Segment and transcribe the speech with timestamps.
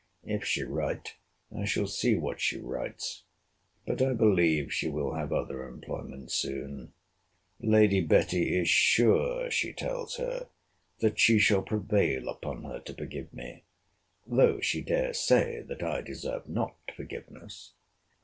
[0.25, 1.13] If she write,
[1.55, 3.21] I shall see what she writes.
[3.85, 6.93] But I believe she will have other employment soon.
[7.59, 10.47] Lady Betty is sure, she tells her,
[11.01, 13.61] that she shall prevail upon her to forgive me;
[14.25, 17.73] though she dares say, that I deserve not forgiveness.